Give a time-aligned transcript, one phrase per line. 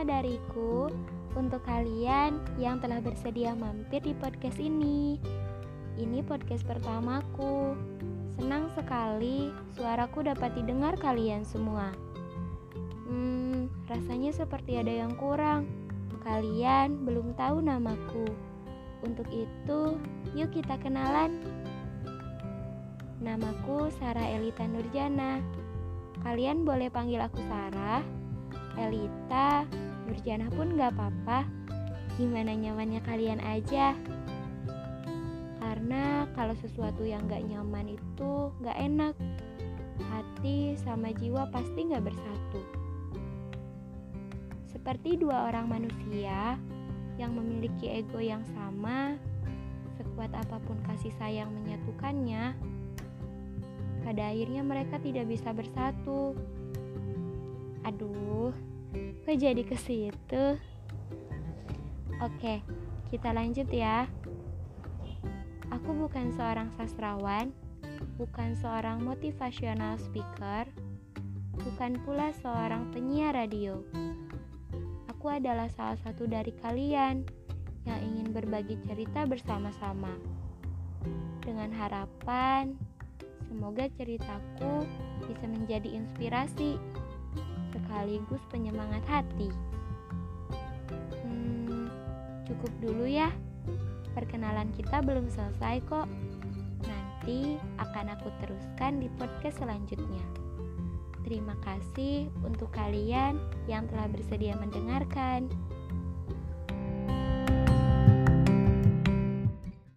[0.00, 0.88] Dariku
[1.36, 5.20] untuk kalian yang telah bersedia mampir di podcast ini.
[6.00, 7.76] Ini podcast pertamaku.
[8.40, 11.92] Senang sekali suaraku dapat didengar kalian semua.
[13.04, 15.68] Hmm, rasanya seperti ada yang kurang.
[16.24, 18.24] Kalian belum tahu namaku.
[19.04, 20.00] Untuk itu,
[20.32, 21.42] yuk kita kenalan.
[23.20, 25.44] Namaku Sarah Elita Nurjana.
[26.22, 28.00] Kalian boleh panggil aku Sarah
[28.78, 29.66] Elita,
[30.08, 31.46] Nurjana pun gak apa-apa.
[32.18, 33.96] Gimana nyamannya kalian aja.
[35.62, 39.14] Karena kalau sesuatu yang gak nyaman itu gak enak.
[40.12, 42.60] Hati sama jiwa pasti gak bersatu.
[44.72, 46.58] Seperti dua orang manusia
[47.20, 49.14] yang memiliki ego yang sama,
[50.00, 52.56] sekuat apa pun kasih sayang menyatukannya,
[54.02, 56.34] pada akhirnya mereka tidak bisa bersatu.
[57.86, 58.50] Aduh,
[59.32, 60.44] kok jadi ke situ?
[62.20, 62.60] Oke,
[63.08, 64.04] kita lanjut ya.
[65.72, 67.48] Aku bukan seorang sastrawan,
[68.20, 70.68] bukan seorang motivational speaker,
[71.64, 73.80] bukan pula seorang penyiar radio.
[75.08, 77.24] Aku adalah salah satu dari kalian
[77.88, 80.12] yang ingin berbagi cerita bersama-sama.
[81.40, 82.76] Dengan harapan,
[83.48, 84.84] semoga ceritaku
[85.24, 86.76] bisa menjadi inspirasi
[87.72, 89.48] sekaligus penyemangat hati.
[91.24, 91.88] Hmm,
[92.46, 93.32] cukup dulu ya.
[94.12, 96.06] Perkenalan kita belum selesai kok.
[96.84, 100.22] Nanti akan aku teruskan di podcast selanjutnya.
[101.22, 105.48] Terima kasih untuk kalian yang telah bersedia mendengarkan.